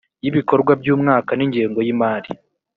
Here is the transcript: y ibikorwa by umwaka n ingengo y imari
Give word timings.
y 0.23 0.27
ibikorwa 0.29 0.71
by 0.81 0.87
umwaka 0.95 1.31
n 1.35 1.41
ingengo 1.45 1.79
y 1.87 1.89
imari 1.93 2.29